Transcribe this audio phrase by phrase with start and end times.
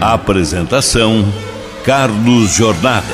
[0.00, 1.30] Apresentação:
[1.84, 3.04] Carlos Jornada.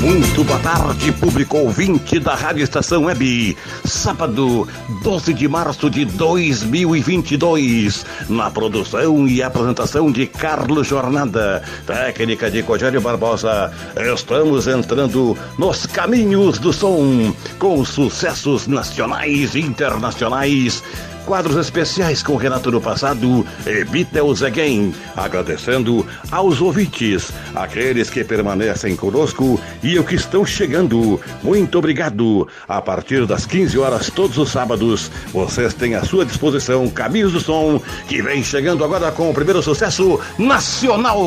[0.00, 3.56] Muito boa tarde, público ouvinte da Rádio Estação Web.
[3.84, 4.66] Sábado,
[5.04, 8.04] 12 de março de 2022.
[8.28, 13.70] Na produção e apresentação de Carlos Jornada, técnica de Cogério Barbosa.
[14.12, 20.82] Estamos entrando nos caminhos do som, com sucessos nacionais e internacionais
[21.26, 28.94] quadros especiais com Renato no passado e Beatles Again, agradecendo aos ouvintes, aqueles que permanecem
[28.94, 31.20] conosco e os que estão chegando.
[31.42, 32.46] Muito obrigado.
[32.68, 37.40] A partir das 15 horas todos os sábados, vocês têm à sua disposição Caminhos do
[37.40, 41.18] Som, que vem chegando agora com o primeiro sucesso nacional.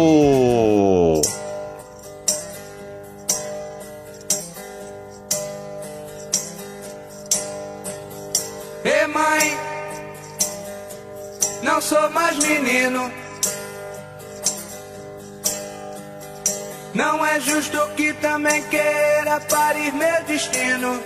[16.94, 21.02] Não é justo que também queira parir meu destino.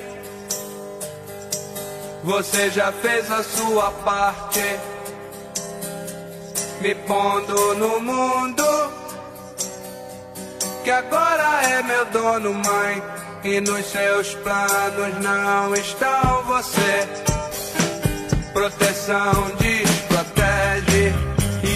[2.24, 4.62] Você já fez a sua parte,
[6.80, 8.64] me pondo no mundo.
[10.84, 13.04] Que agora é meu dono, mãe.
[13.44, 17.08] E nos seus planos não estão você.
[18.54, 19.73] Proteção desprotege e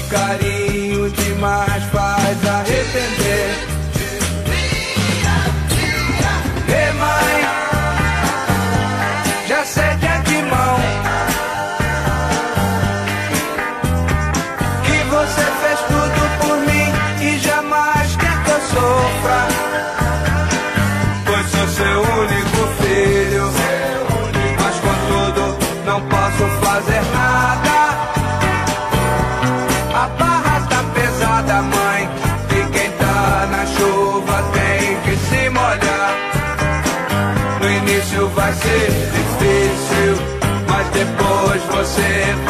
[0.09, 3.16] carinho demais faz arrepender.
[41.95, 42.46] myself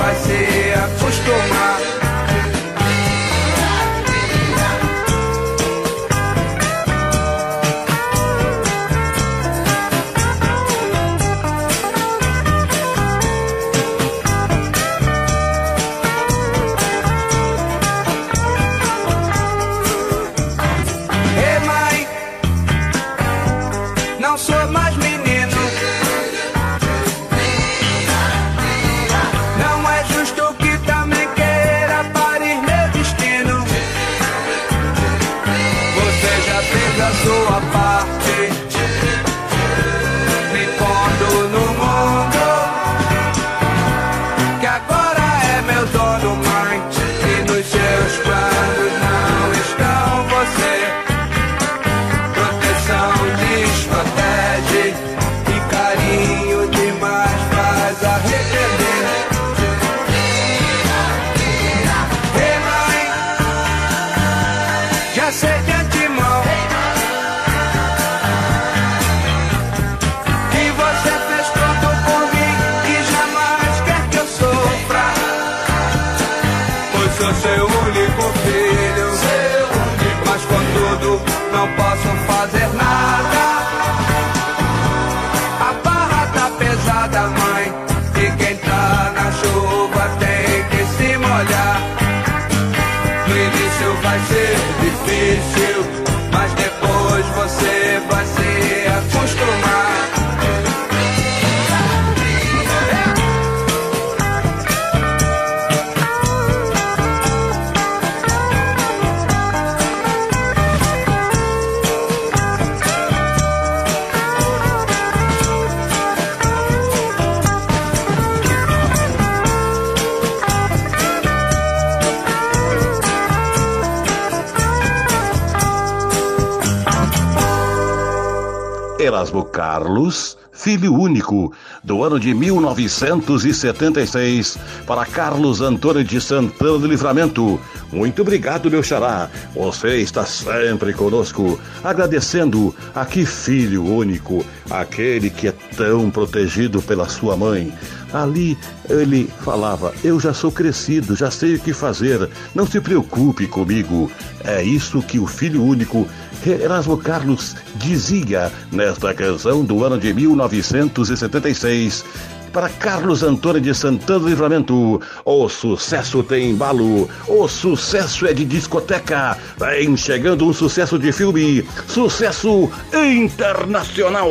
[129.28, 131.52] Erasmo Carlos, Filho Único,
[131.84, 137.60] do ano de 1976, para Carlos Antônio de Santana do Livramento.
[137.92, 139.30] Muito obrigado, meu xará.
[139.54, 147.36] Você está sempre conosco, agradecendo aqui, Filho Único, aquele que é tão protegido pela sua
[147.36, 147.74] mãe.
[148.14, 148.58] Ali
[148.90, 154.12] ele falava: Eu já sou crescido, já sei o que fazer, não se preocupe comigo.
[154.44, 156.08] É isso que o filho único
[156.46, 162.06] Erasmo Carlos dizia nesta canção do ano de 1976
[162.54, 165.02] para Carlos Antônio de Santana do Livramento.
[165.26, 169.38] O sucesso tem embalo, o sucesso é de discoteca.
[169.60, 174.30] Vem chegando um sucesso de filme, sucesso internacional.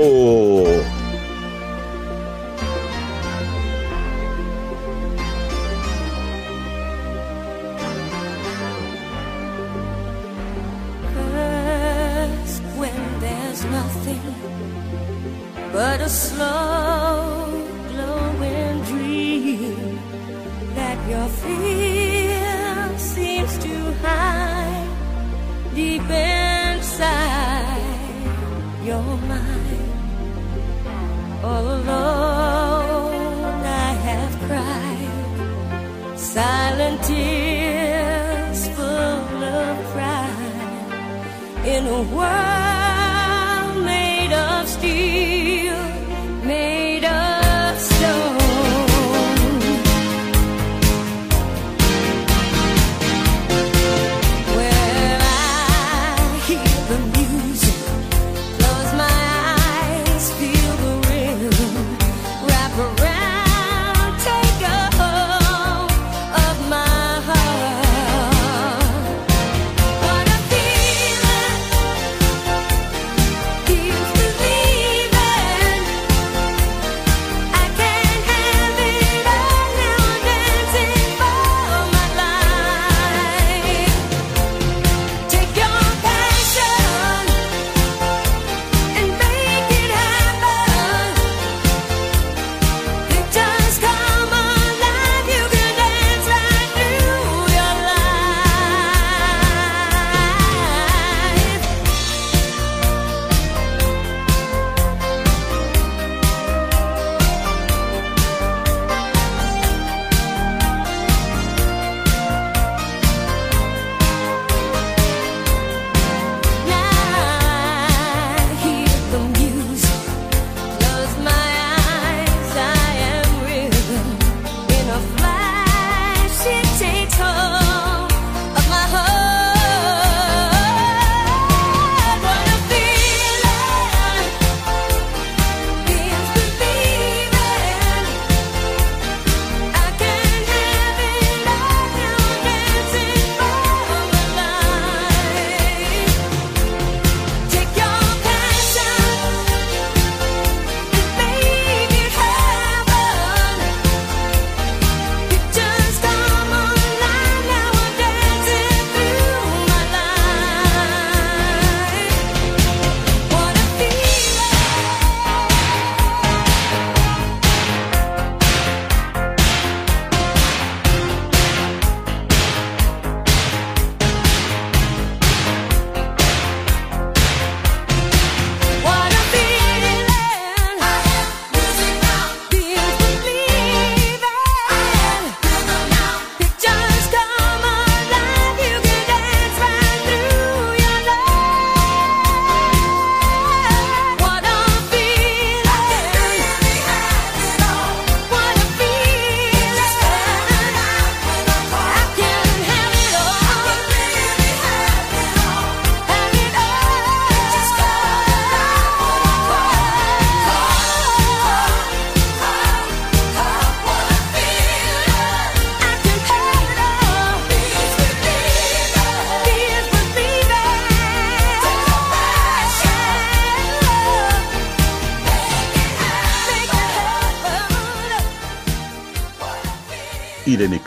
[41.96, 42.85] Irene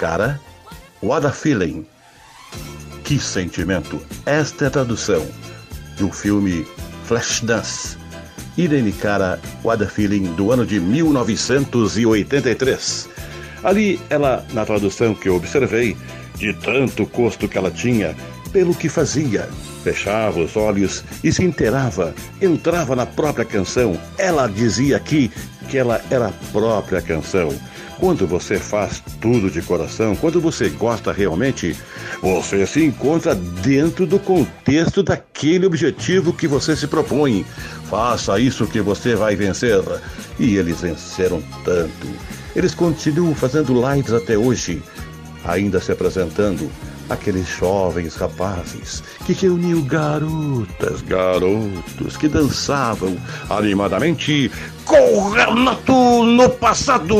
[0.10, 0.42] Cara,
[1.04, 1.86] What a Feeling.
[3.04, 4.02] Que sentimento!
[4.26, 5.24] Esta é a tradução
[6.00, 6.66] do filme
[7.06, 7.96] Flashdance.
[8.58, 13.08] Irene Cara, What a Feeling, do ano de 1983.
[13.64, 15.96] Ali, ela, na tradução que eu observei,
[16.38, 18.16] de tanto custo que ela tinha,
[18.52, 19.48] pelo que fazia,
[19.84, 23.96] fechava os olhos e se inteirava, entrava na própria canção.
[24.18, 25.32] Ela dizia aqui
[25.70, 27.54] que ela era a própria canção.
[28.00, 31.76] Quando você faz tudo de coração, quando você gosta realmente,
[32.22, 37.46] você se encontra dentro do contexto daquele objetivo que você se propõe.
[37.90, 39.84] Faça isso que você vai vencer.
[40.40, 42.08] E eles venceram tanto.
[42.56, 44.82] Eles continuam fazendo lives até hoje,
[45.44, 46.72] ainda se apresentando
[47.10, 53.18] aqueles jovens rapazes que reuniam garotas, garotos que dançavam
[53.50, 54.52] animadamente
[54.86, 57.16] com Renato no passado.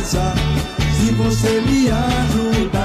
[0.00, 0.32] coisa
[0.96, 2.80] se você me ajudar.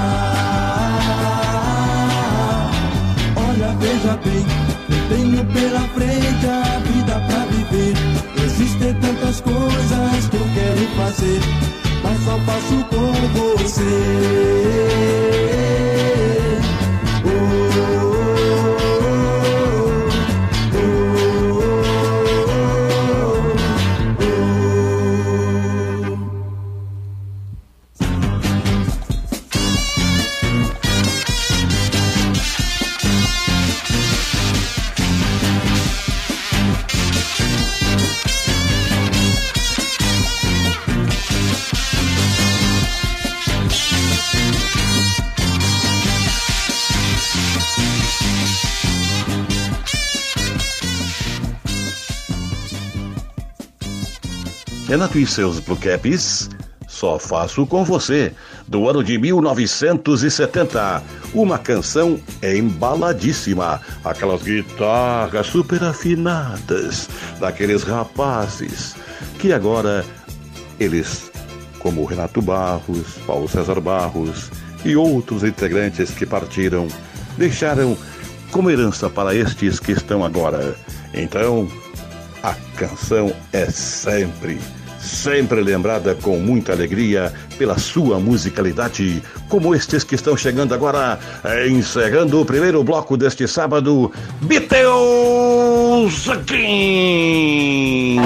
[3.36, 4.44] Olha, veja bem,
[4.90, 7.94] eu tenho pela frente a vida pra viver.
[8.44, 11.40] Existem tantas coisas que eu quero fazer,
[12.02, 14.36] mas só faço com você.
[55.14, 56.50] E seus Blue Caps,
[56.88, 58.32] Só Faço Com Você,
[58.66, 61.02] do ano de 1970.
[61.32, 67.08] Uma canção embaladíssima, aquelas guitarras super afinadas
[67.40, 68.94] daqueles rapazes
[69.38, 70.04] que agora
[70.78, 71.30] eles,
[71.78, 74.50] como Renato Barros, Paulo César Barros
[74.84, 76.88] e outros integrantes que partiram,
[77.38, 77.96] deixaram
[78.50, 80.74] como herança para estes que estão agora.
[81.14, 81.68] Então,
[82.42, 84.58] a canção é sempre
[85.06, 91.18] sempre lembrada com muita alegria pela sua musicalidade, como estes que estão chegando agora,
[91.68, 98.16] encerrando o primeiro bloco deste sábado, Beatles Again!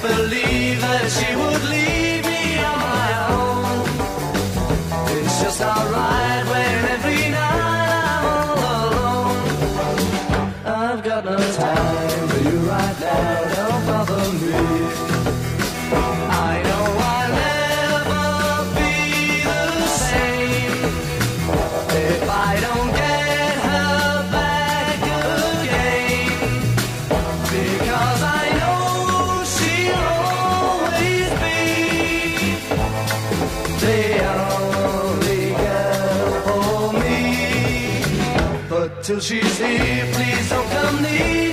[0.00, 1.89] believe that she would leave.
[39.60, 41.49] please don't come near.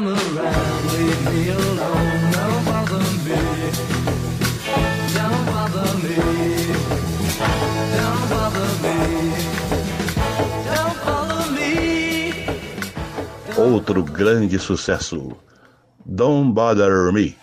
[0.00, 3.36] Come around, leave me alone, don't bother me.
[5.14, 6.16] Don't bother me.
[7.96, 8.24] Don't
[11.04, 11.68] bother me.
[13.58, 15.36] Outro grande sucesso,
[16.06, 17.36] Don't Bother Me,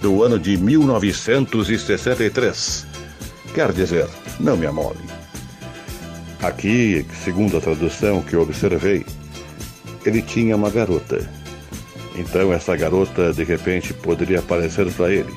[0.00, 2.86] do ano de 1963.
[3.54, 4.98] Quer dizer, não me amole.
[6.42, 9.04] Aqui, segundo a tradução que observei,
[10.06, 11.39] ele tinha uma garota.
[12.14, 15.32] Então essa garota de repente poderia aparecer para ele,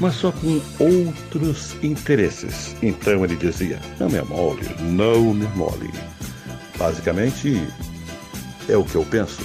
[0.00, 2.76] mas só com outros interesses.
[2.82, 5.90] Então ele dizia: Não me amole, não me amole.
[6.78, 7.60] Basicamente,
[8.68, 9.42] é o que eu penso,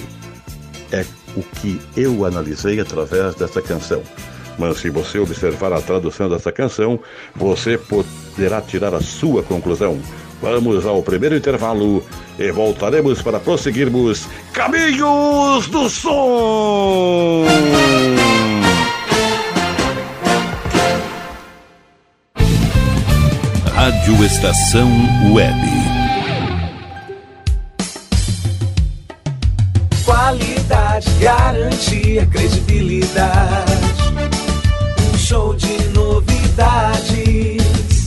[0.92, 1.04] é
[1.36, 4.02] o que eu analisei através dessa canção.
[4.56, 7.00] Mas se você observar a tradução dessa canção,
[7.34, 10.00] você poderá tirar a sua conclusão.
[10.44, 12.04] Vamos ao primeiro intervalo
[12.38, 17.46] e voltaremos para prosseguirmos Caminhos do Som!
[23.74, 24.90] Rádio Estação
[25.32, 25.56] Web.
[30.04, 33.72] Qualidade, garantia, credibilidade.
[35.10, 37.23] Um show de novidades.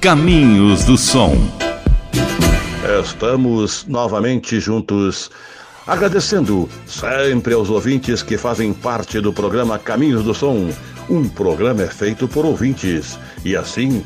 [0.00, 1.36] Caminhos do Som.
[3.02, 5.30] Estamos novamente juntos,
[5.86, 10.70] agradecendo sempre aos ouvintes que fazem parte do programa Caminhos do Som.
[11.10, 14.02] Um programa é feito por ouvintes e assim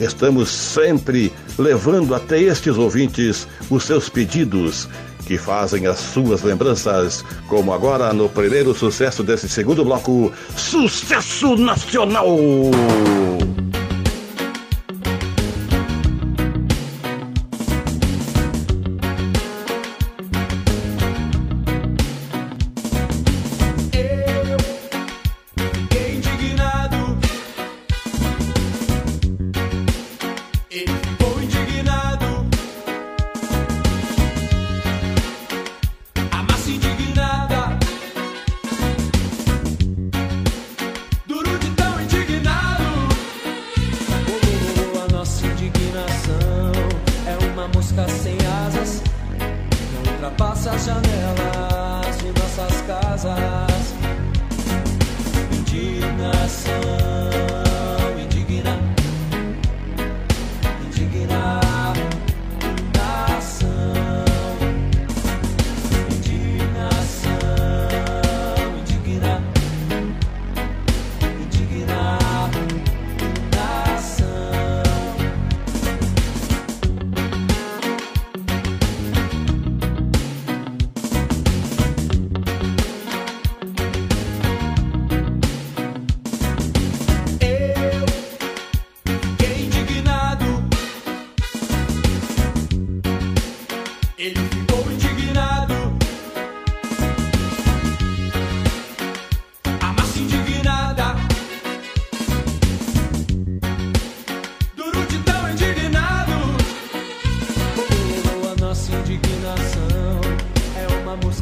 [0.00, 4.88] estamos sempre levando até estes ouvintes os seus pedidos
[5.26, 12.26] que fazem as suas lembranças, como agora no primeiro sucesso desse segundo bloco, Sucesso Nacional!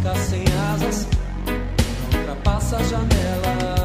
[0.05, 1.07] Mosca sem asas.
[2.15, 3.84] Ultrapassa as janelas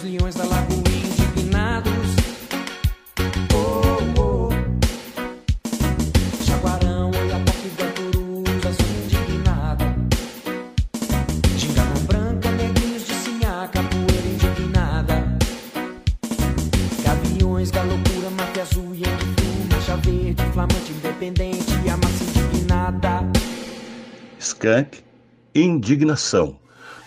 [0.00, 1.92] os leões da lagoa indignados.
[3.54, 4.48] Oh, oh.
[6.44, 9.94] Jaguarão, Oiapoque, Guaturus, azul indignada.
[11.56, 15.38] Gingarão branca, neguinhos de sinhaca, poeira indignada.
[17.04, 19.02] Gaviões da loucura, mate azul e
[19.72, 23.22] mancha verde, flamante, independente, a massa indignada.
[24.38, 25.02] Skank,
[25.54, 26.59] indignação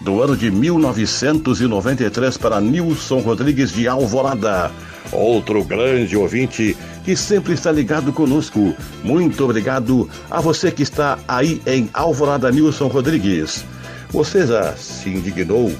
[0.04, 4.70] do ano de 1993 para Nilson Rodrigues de Alvorada,
[5.12, 8.76] outro grande ouvinte que sempre está ligado conosco.
[9.04, 13.64] Muito obrigado a você que está aí em Alvorada, Nilson Rodrigues.
[14.10, 15.72] Você já se indignou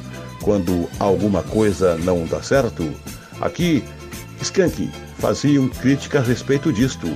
[0.42, 2.90] quando alguma coisa não dá certo?
[3.42, 3.84] Aqui,
[4.42, 7.08] Skank faziam crítica a respeito disto.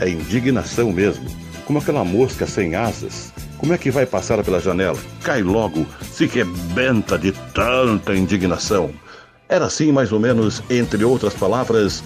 [0.00, 3.30] É indignação mesmo como aquela mosca sem asas.
[3.58, 4.98] Como é que vai passar pela janela?
[5.22, 8.90] Cai logo, se rebenta de tanta indignação.
[9.46, 12.02] Era assim, mais ou menos, entre outras palavras,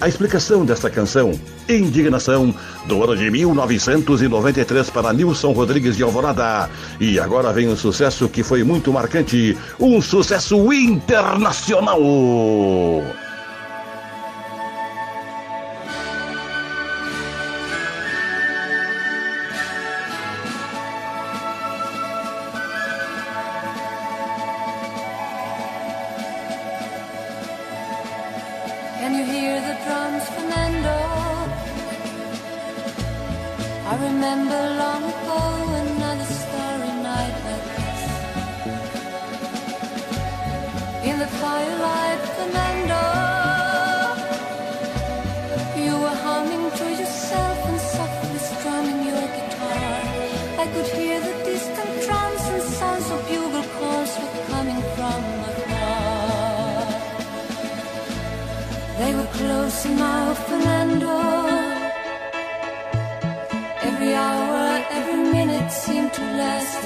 [0.00, 1.32] a explicação desta canção,
[1.68, 2.54] Indignação,
[2.86, 6.70] do ano de 1993 para Nilson Rodrigues de Alvorada.
[7.00, 12.00] E agora vem um sucesso que foi muito marcante, um sucesso internacional.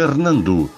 [0.00, 0.70] Fernando.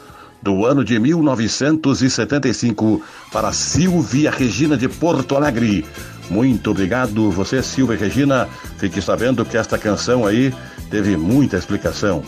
[0.42, 5.87] Do ano de 1975 para Silvia Regina de Porto Alegre.
[6.28, 8.48] Muito obrigado, você, Silvia Regina.
[8.78, 10.52] Fique sabendo que esta canção aí
[10.90, 12.24] teve muita explicação.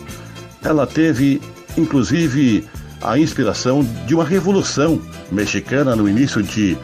[0.63, 1.43] Ela teve,
[1.77, 2.65] inclusive,
[3.03, 5.03] a inspiração de uma revolução
[5.33, 6.79] mexicana no início de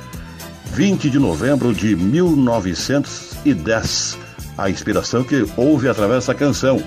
[0.72, 4.18] 20 de novembro de 1910.
[4.58, 6.82] A inspiração que houve através dessa canção,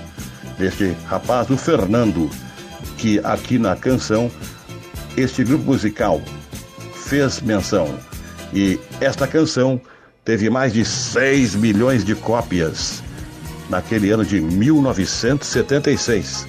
[0.58, 2.30] deste rapaz, o Fernando
[3.04, 4.30] que aqui na canção
[5.14, 6.22] este grupo musical
[6.94, 7.98] fez menção.
[8.50, 9.78] E esta canção
[10.24, 13.02] teve mais de 6 milhões de cópias
[13.68, 16.46] naquele ano de 1976.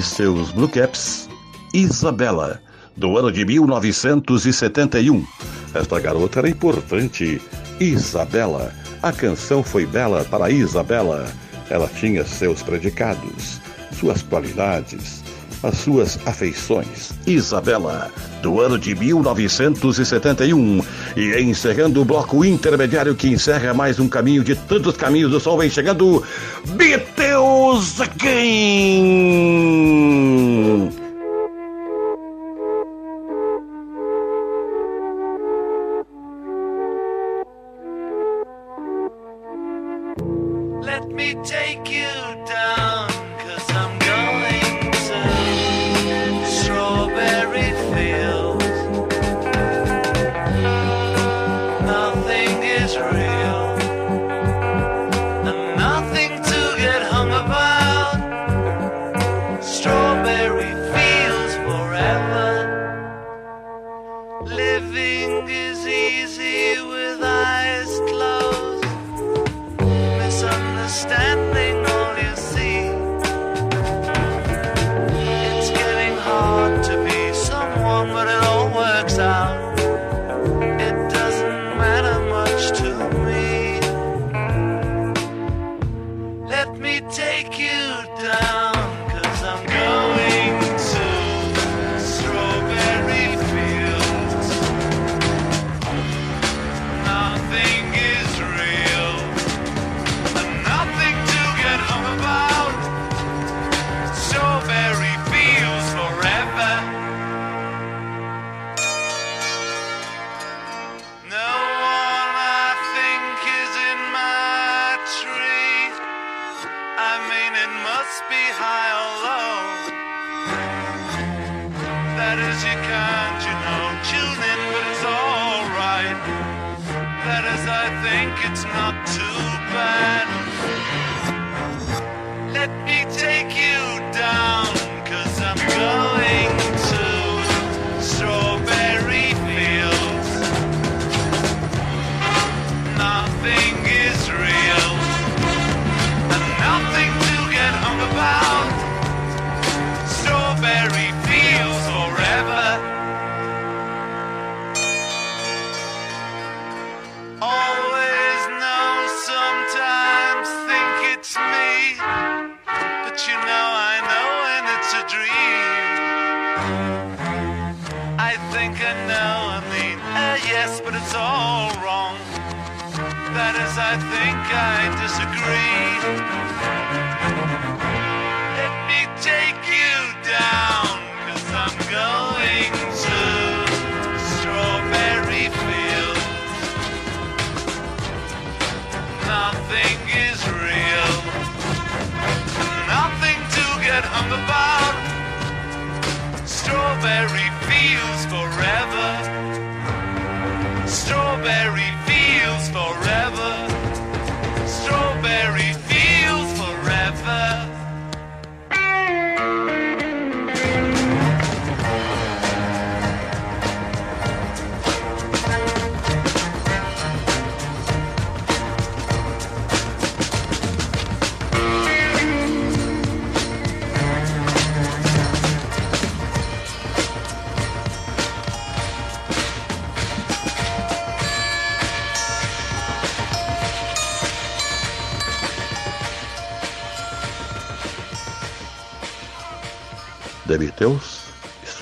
[0.01, 1.29] Seus Blue Caps,
[1.73, 2.61] Isabela,
[2.97, 5.25] do ano de 1971.
[5.73, 7.41] Esta garota era importante.
[7.79, 8.73] Isabela.
[9.01, 11.31] A canção foi bela para Isabela.
[11.69, 15.21] Ela tinha seus predicados, suas qualidades.
[15.63, 17.11] as suas afeições.
[17.27, 20.83] Isabela, do ano de 1971.
[21.15, 25.57] E encerrando o bloco intermediário que encerra mais um caminho de tantos caminhos do sol,
[25.57, 26.23] vem chegando
[26.75, 29.31] Beatles Again!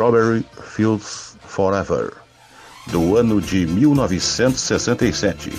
[0.10, 2.12] Strawberry Fields Forever,
[2.88, 5.53] do ano de 1967.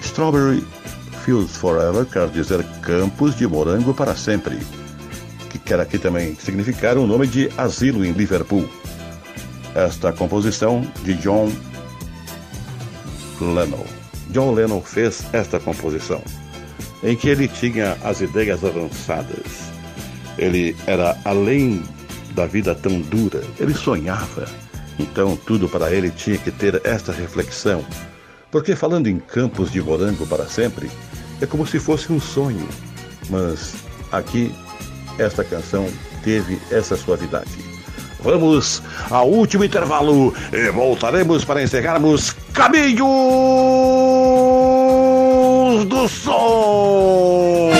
[0.00, 0.66] Strawberry
[1.26, 4.58] Fields Forever quer dizer campos de morango para sempre,
[5.50, 8.66] que quer aqui também significar o nome de asilo em Liverpool.
[9.74, 11.52] Esta composição de John
[13.42, 13.84] Lennon.
[14.30, 16.22] John Lennon fez esta composição,
[17.02, 19.68] em que ele tinha as ideias avançadas.
[20.38, 21.84] Ele era além
[22.38, 24.46] da vida tão dura, ele sonhava.
[24.96, 27.84] Então tudo para ele tinha que ter esta reflexão.
[28.48, 30.88] Porque falando em campos de morango para sempre,
[31.40, 32.68] é como se fosse um sonho.
[33.28, 33.74] Mas
[34.12, 34.54] aqui,
[35.18, 35.88] esta canção
[36.22, 37.50] teve essa suavidade.
[38.20, 42.98] Vamos ao último intervalo e voltaremos para encerrarmos Caminhos
[45.86, 47.77] do Sol.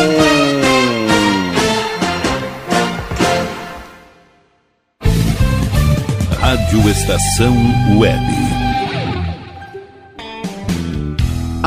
[6.86, 7.54] Estação
[7.98, 8.47] Web.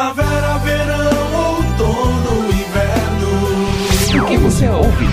[0.00, 4.22] Primavera, verão, outono, inverno.
[4.22, 5.04] O que você ouve?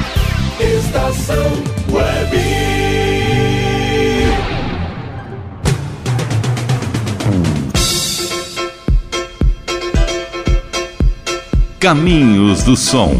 [0.62, 1.44] Estação
[1.92, 2.38] Web.
[11.82, 13.12] Caminhos do Som.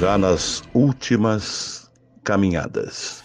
[0.00, 1.90] já nas últimas
[2.24, 3.22] caminhadas.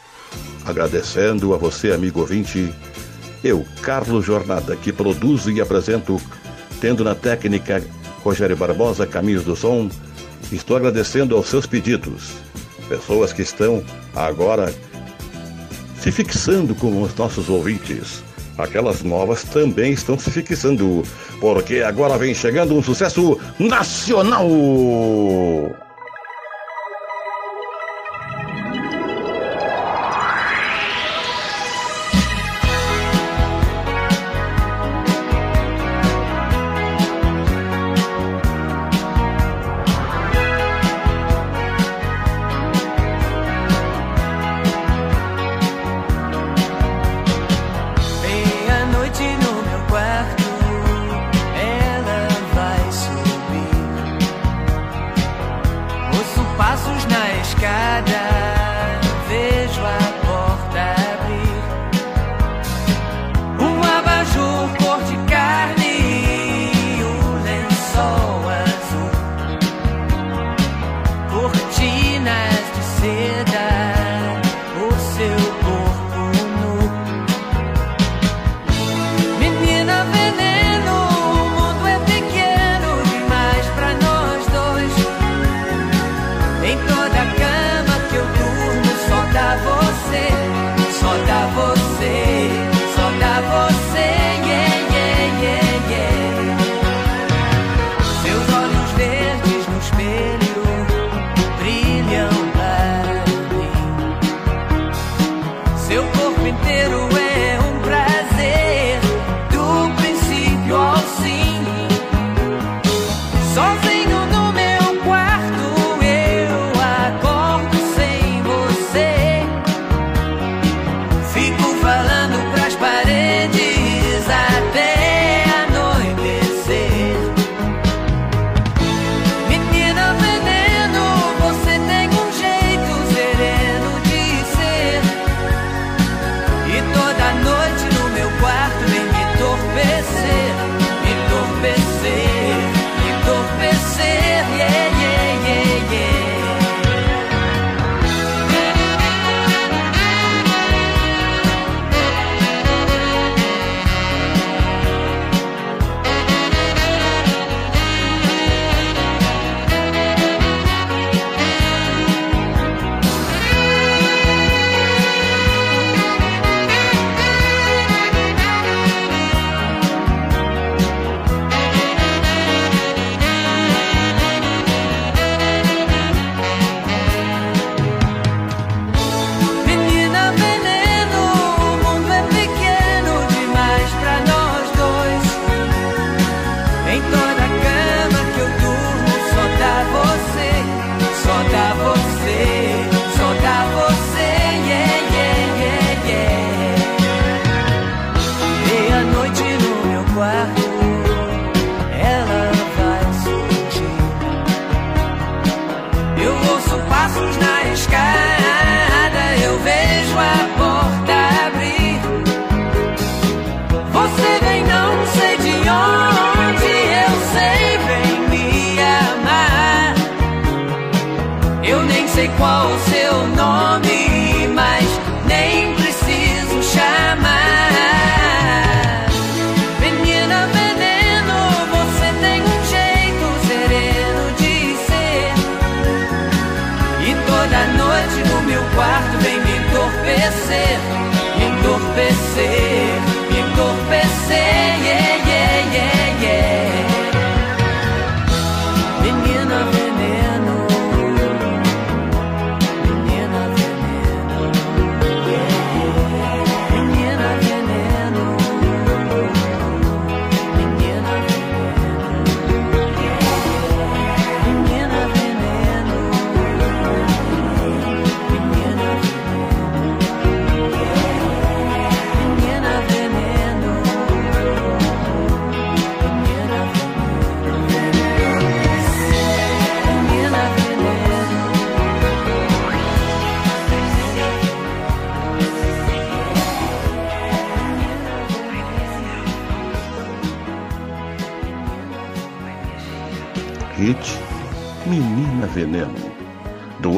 [0.66, 2.76] Agradecendo a você, amigo ouvinte,
[3.42, 6.20] eu, Carlos Jornada, que produzo e apresento,
[6.80, 7.84] tendo na técnica
[8.24, 9.90] Rogério Barbosa, Caminhos do Som,
[10.52, 12.34] estou agradecendo aos seus pedidos.
[12.88, 13.84] Pessoas que estão
[14.16, 14.74] agora
[16.00, 18.24] se fixando com os nossos ouvintes.
[18.58, 21.04] Aquelas novas também estão se fixando,
[21.42, 24.48] porque agora vem chegando um sucesso nacional.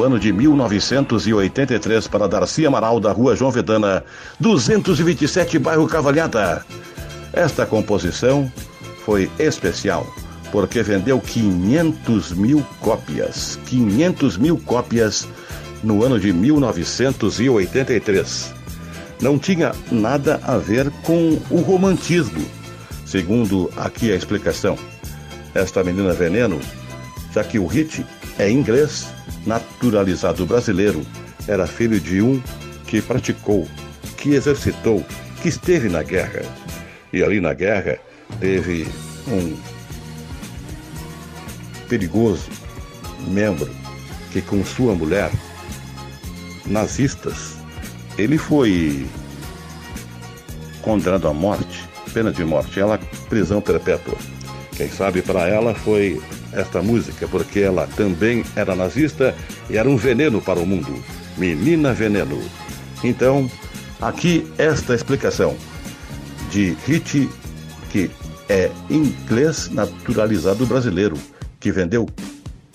[0.08, 4.02] Ano de 1983 para Darcy Amaral, da rua João Vedana,
[4.40, 6.64] 227, bairro Cavalhada.
[7.30, 8.50] Esta composição
[9.04, 10.06] foi especial
[10.50, 13.58] porque vendeu 500 mil cópias.
[13.66, 15.28] 500 mil cópias
[15.84, 18.54] no ano de 1983.
[19.20, 22.46] Não tinha nada a ver com o romantismo,
[23.04, 24.78] segundo aqui a explicação.
[25.54, 26.58] Esta menina veneno,
[27.34, 28.06] já que o hit
[28.38, 29.08] é inglês,
[29.44, 31.04] naturalizado brasileiro,
[31.46, 32.40] era filho de um
[32.86, 33.68] que praticou,
[34.16, 35.04] que exercitou,
[35.42, 36.42] que esteve na guerra.
[37.12, 37.98] E ali na guerra
[38.38, 38.86] teve
[39.26, 39.56] um
[41.88, 42.48] perigoso
[43.26, 43.68] membro
[44.32, 45.30] que com sua mulher,
[46.66, 47.56] nazistas,
[48.16, 49.06] ele foi
[50.82, 54.16] condenado à morte, pena de morte, ela prisão perpétua.
[54.76, 56.20] Quem sabe para ela foi
[56.52, 59.34] esta música porque ela também era nazista
[59.68, 61.02] e era um veneno para o mundo.
[61.36, 62.40] Menina Veneno.
[63.02, 63.50] Então,
[64.00, 65.56] aqui esta explicação
[66.50, 67.28] de Hit,
[67.90, 68.10] que
[68.48, 71.16] é inglês naturalizado brasileiro,
[71.60, 72.06] que vendeu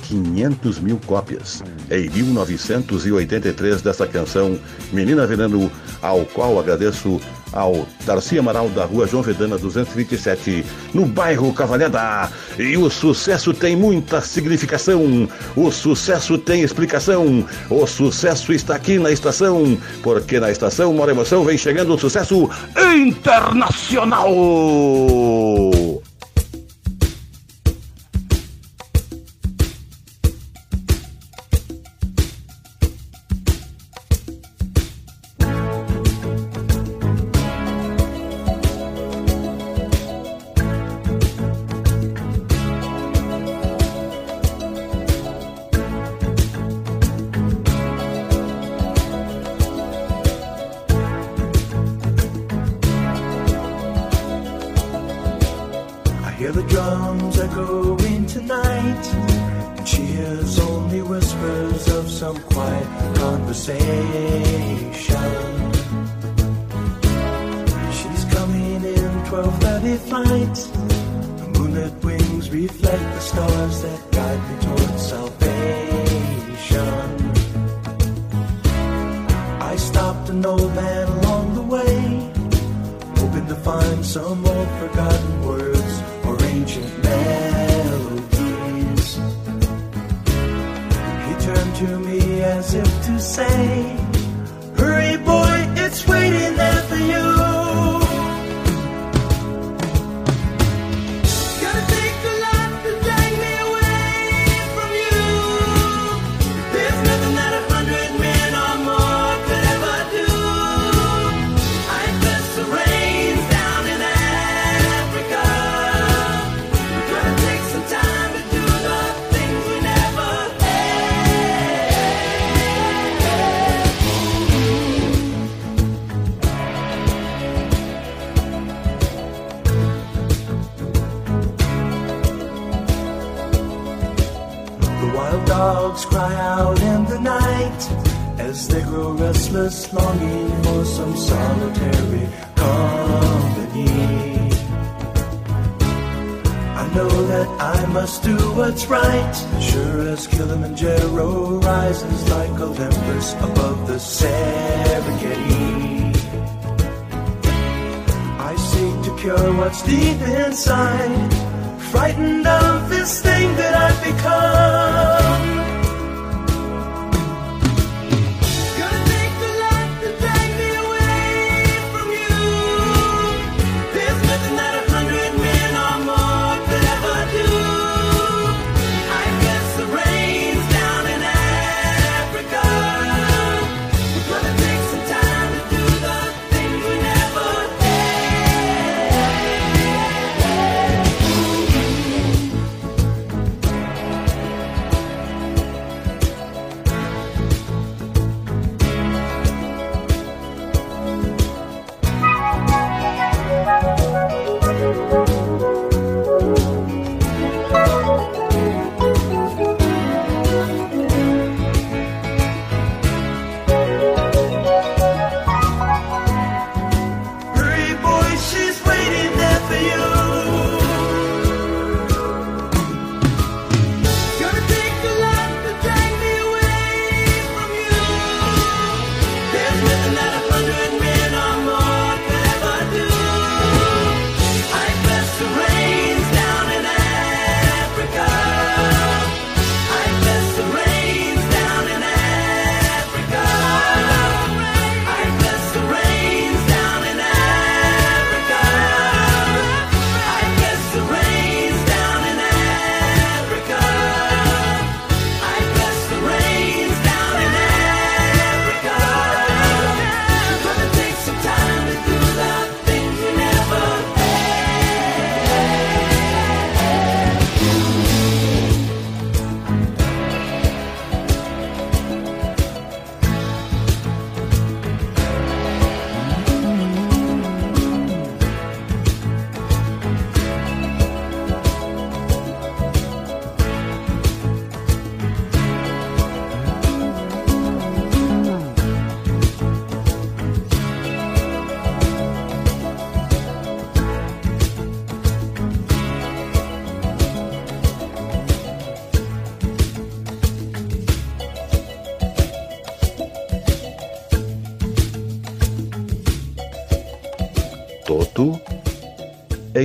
[0.04, 4.60] 500 mil cópias em 1983 dessa canção
[4.92, 5.72] Menina Veneno,
[6.02, 7.20] ao qual agradeço
[7.54, 12.30] ao Darcy Amaral da Rua João Vedana 227, no bairro Cavalhada.
[12.58, 19.12] E o sucesso tem muita significação, o sucesso tem explicação, o sucesso está aqui na
[19.12, 22.50] estação, porque na estação Mora Emoção vem chegando o sucesso
[22.96, 24.30] internacional.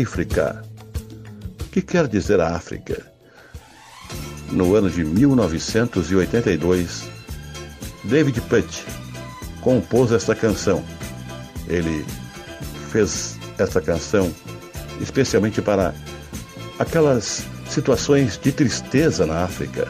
[0.03, 0.63] África.
[1.61, 3.07] O que quer dizer África?
[4.51, 7.05] No ano de 1982,
[8.05, 8.85] David Putt
[9.61, 10.83] compôs esta canção.
[11.67, 12.05] Ele
[12.91, 14.33] fez essa canção
[15.01, 15.95] especialmente para
[16.79, 19.89] aquelas situações de tristeza na África.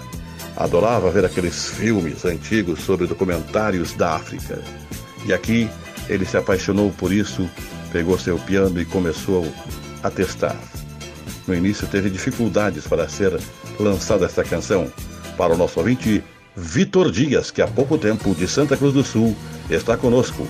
[0.57, 4.61] Adorava ver aqueles filmes antigos sobre documentários da África.
[5.25, 5.71] E aqui
[6.09, 7.49] ele se apaixonou por isso,
[7.93, 9.47] pegou seu piano e começou
[10.03, 10.57] a testar.
[11.47, 13.39] No início teve dificuldades para ser
[13.81, 14.93] lançada esta canção
[15.37, 16.23] para o nosso ouvinte
[16.57, 19.37] Vitor Dias, que há pouco tempo de Santa Cruz do Sul
[19.71, 20.47] está conosco.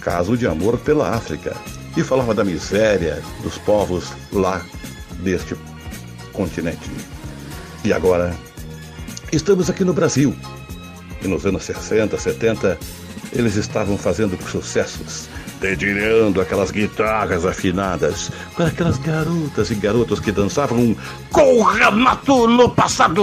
[0.00, 1.56] Caso de amor pela África.
[1.96, 4.64] E falava da miséria dos povos lá
[5.22, 5.56] deste
[6.32, 6.90] continente.
[7.84, 8.34] E agora,
[9.32, 10.34] estamos aqui no Brasil.
[11.22, 12.78] E nos anos 60, 70,
[13.32, 15.28] eles estavam fazendo sucessos,
[15.62, 20.94] dedilhando aquelas guitarras afinadas, com aquelas garotas e garotos que dançavam
[21.30, 23.22] com o Renato no passado.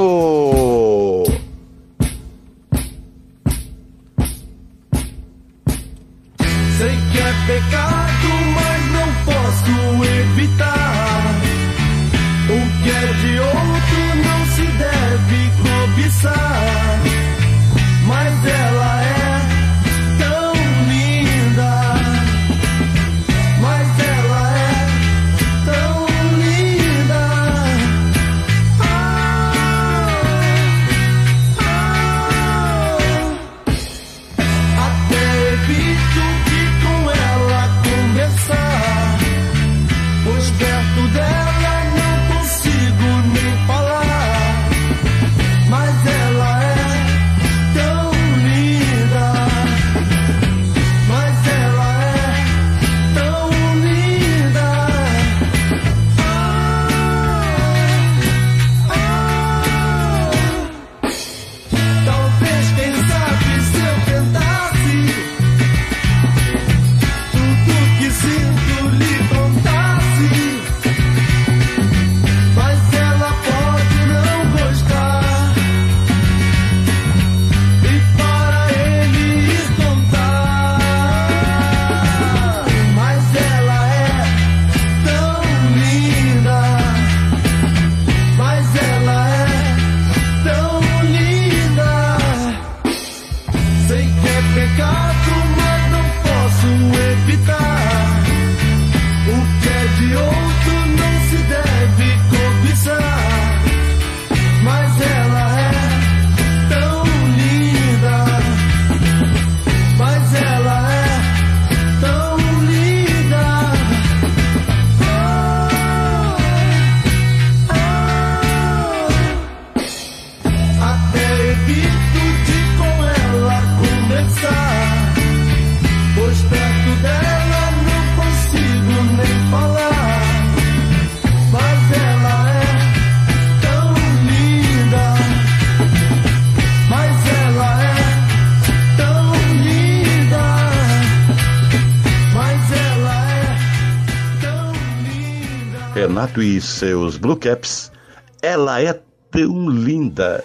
[146.20, 147.94] Renato e seus Blue Caps,
[148.42, 148.92] ela é
[149.32, 150.44] tão linda.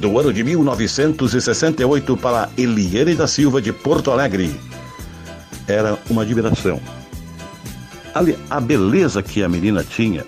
[0.00, 4.58] Do ano de 1968 para Eliane da Silva de Porto Alegre.
[5.68, 6.80] Era uma admiração.
[8.12, 10.26] Ali, a beleza que a menina tinha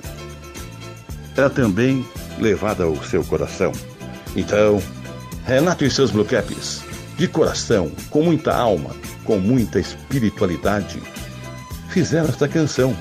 [1.36, 2.06] era também
[2.38, 3.72] levada ao seu coração.
[4.36, 4.80] Então,
[5.44, 6.84] Renato e seus Blue Caps,
[7.18, 8.90] de coração, com muita alma,
[9.24, 11.02] com muita espiritualidade,
[11.88, 12.96] fizeram esta canção.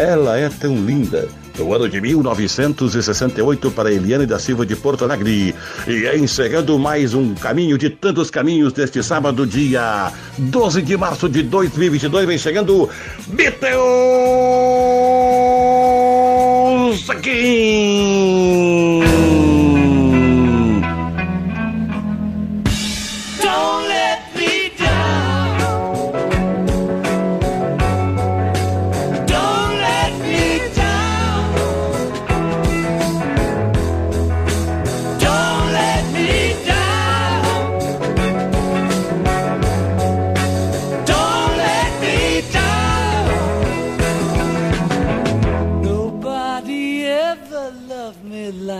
[0.00, 1.28] Ela é tão linda.
[1.54, 5.54] Do ano de 1968 para Eliane da Silva de Porto Alegre.
[5.86, 11.28] E é encerrando mais um caminho de tantos caminhos deste sábado, dia 12 de março
[11.28, 12.26] de 2022.
[12.26, 12.88] Vem chegando
[13.26, 13.60] Beatles
[17.10, 19.00] aqui.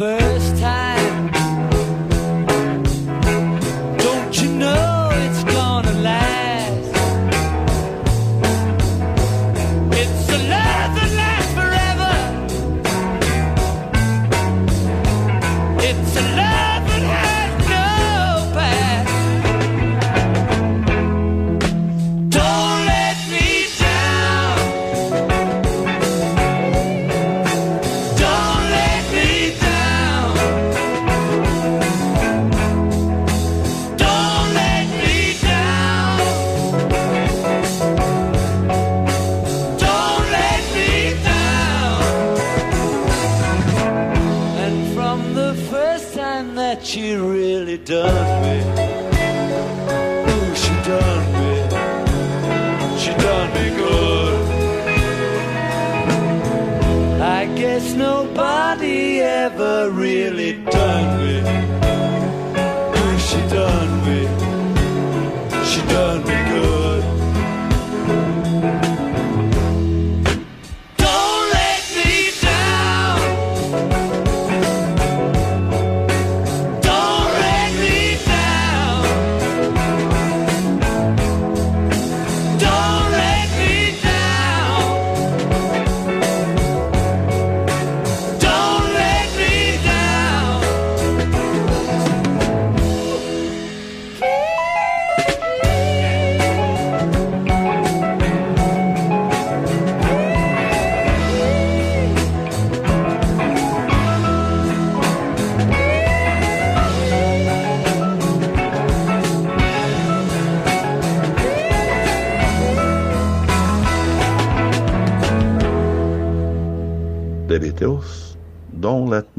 [0.00, 0.29] third.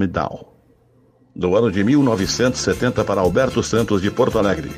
[0.01, 0.45] Me Down.
[1.35, 4.71] Do ano de 1970 para Alberto Santos de Porto Alegre.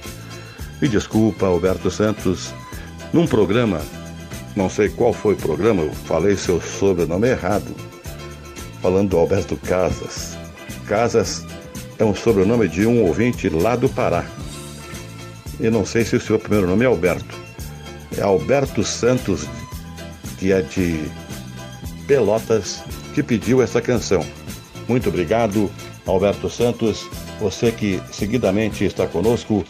[0.82, 2.54] Me desculpa, Alberto Santos,
[3.14, 3.80] num programa,
[4.54, 7.74] não sei qual foi o programa, eu falei seu sobrenome errado.
[8.82, 10.38] Falando do Alberto Casas.
[10.88, 11.46] Casas
[11.98, 14.26] é um sobrenome de um ouvinte lá do Pará.
[15.58, 17.34] E não sei se o seu primeiro nome é Alberto.
[18.18, 19.48] É Alberto Santos,
[20.38, 21.02] que é de
[22.08, 24.26] Pelotas, que pediu essa canção.
[24.88, 25.72] Muito obrigado,
[26.06, 27.08] Alberto Santos,
[27.40, 29.64] você que seguidamente está conosco.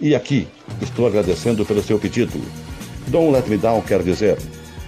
[0.00, 0.46] E aqui
[0.82, 2.40] estou agradecendo pelo seu pedido.
[3.08, 4.38] Don't Let Me Down quer dizer,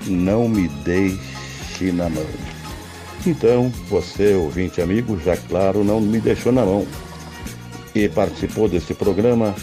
[0.06, 2.26] não me deixe na mão.
[3.26, 6.86] Então, você, ouvinte amigo, já claro, não me deixou na mão.
[7.94, 9.54] E participou desse programa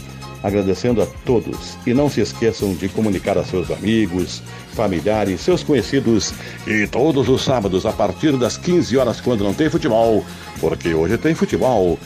[0.46, 1.76] agradecendo a todos.
[1.88, 4.44] E não se esqueçam de comunicar a seus amigos,
[4.74, 6.34] familiares, seus conhecidos.
[6.68, 10.24] E todos os sábados, a partir das 15 horas, quando não tem futebol,
[10.60, 11.98] porque hoje tem futebol.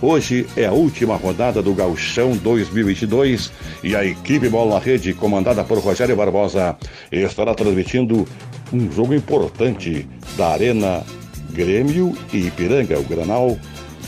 [0.00, 3.50] Hoje é a última rodada do Gauchão 2022
[3.82, 6.76] e a equipe Bola na Rede, comandada por Rogério Barbosa,
[7.10, 8.24] estará transmitindo
[8.72, 11.02] um jogo importante da Arena
[11.50, 12.96] Grêmio e Ipiranga.
[13.00, 13.58] O Granal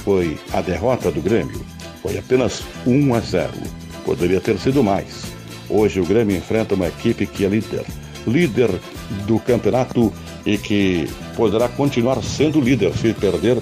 [0.05, 1.61] foi a derrota do Grêmio.
[2.03, 3.80] Foi apenas 1 a 0.
[4.11, 5.23] Poderia ter sido mais.
[5.69, 7.85] Hoje o Grêmio enfrenta uma equipe que é líder.
[8.27, 8.69] Líder
[9.25, 10.13] do campeonato
[10.45, 13.59] e que poderá continuar sendo líder se perder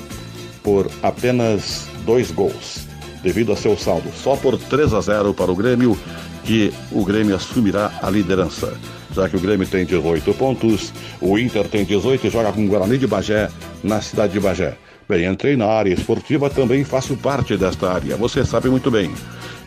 [0.63, 2.87] por apenas dois gols,
[3.23, 4.11] devido a seu saldo.
[4.17, 5.99] Só por 3 a 0 para o Grêmio,
[6.45, 8.73] que o Grêmio assumirá a liderança.
[9.15, 12.69] Já que o Grêmio tem 18 pontos, o Inter tem 18 e joga com o
[12.69, 13.51] Guarani de Bagé,
[13.85, 14.79] na cidade de Bagé.
[15.07, 19.13] Bem, entrei na área esportiva, também faço parte desta área, você sabe muito bem.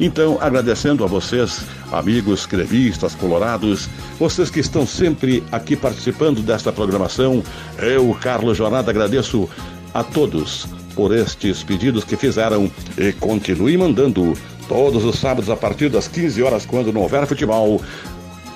[0.04, 3.88] Então, agradecendo a vocês, amigos grevistas, colorados,
[4.18, 7.43] vocês que estão sempre aqui participando desta programação,
[7.78, 9.47] eu, Carlos Jornada, agradeço
[9.93, 14.34] a todos por estes pedidos que fizeram e continue mandando
[14.68, 17.80] todos os sábados a partir das 15 horas, quando não houver futebol.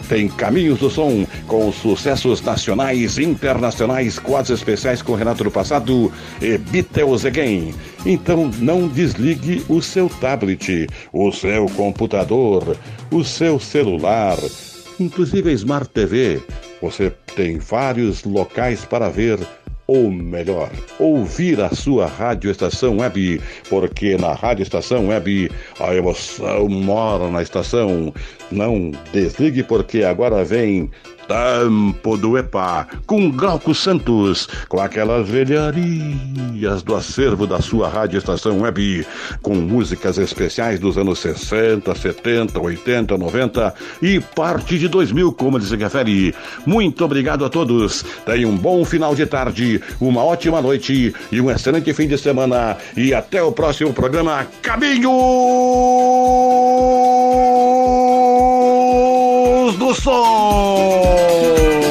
[0.08, 6.12] Tem Caminhos do Som, com sucessos nacionais e internacionais, quadros especiais com Renato do Passado
[6.41, 7.74] e Beatles Again.
[8.06, 12.78] Então não desligue o seu tablet, o seu computador,
[13.12, 14.38] o seu celular.
[14.99, 16.41] inclusive a Smart TV.
[16.82, 19.39] Você tem vários locais para ver
[19.88, 20.70] ou melhor,
[21.00, 27.42] ouvir a sua rádio estação web, porque na rádio estação web a emoção mora na
[27.42, 28.14] estação.
[28.52, 30.90] Não desligue porque agora vem
[31.28, 38.62] Tempo do EPA, com Glauco Santos, com aquelas velharias do acervo da sua rádio estação
[38.62, 39.06] web,
[39.42, 45.66] com músicas especiais dos anos 60, 70, 80, 90 e parte de 2000, como ele
[45.66, 46.36] se refere.
[46.66, 48.04] Muito obrigado a todos.
[48.26, 52.78] Tenham um bom final de tarde, uma ótima noite e um excelente fim de semana.
[52.96, 54.46] E até o próximo programa
[59.66, 61.85] Amigos do Som.